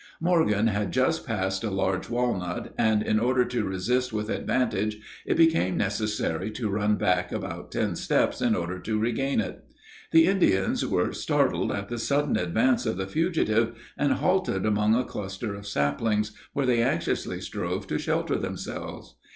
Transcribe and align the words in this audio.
Morgan 0.19 0.65
had 0.65 0.91
just 0.91 1.27
passed 1.27 1.63
a 1.63 1.69
large 1.69 2.09
walnut, 2.09 2.73
and, 2.75 3.03
in 3.03 3.19
order 3.19 3.45
to 3.45 3.63
resist 3.63 4.11
with 4.11 4.31
advantage, 4.31 4.97
it 5.27 5.37
became 5.37 5.77
necessary 5.77 6.49
to 6.49 6.71
run 6.71 6.95
back 6.95 7.31
about 7.31 7.71
ten 7.71 7.95
steps 7.95 8.41
in 8.41 8.55
order 8.55 8.79
to 8.79 8.97
regain 8.97 9.39
it. 9.39 9.63
The 10.11 10.25
Indians 10.25 10.83
were 10.83 11.13
startled 11.13 11.71
at 11.71 11.87
the 11.89 11.99
sudden 11.99 12.35
advance 12.35 12.87
of 12.87 12.97
the 12.97 13.05
fugitive, 13.05 13.75
and 13.95 14.13
halted 14.13 14.65
among 14.65 14.95
a 14.95 15.05
cluster 15.05 15.53
of 15.53 15.67
saplings, 15.67 16.31
where 16.53 16.65
they 16.65 16.81
anxiously 16.81 17.39
strove 17.39 17.85
to 17.85 17.99
shelter 17.99 18.37
themselves. 18.39 19.17